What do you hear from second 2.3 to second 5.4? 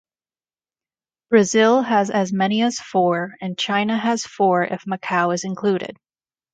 many as four and China has four if Macao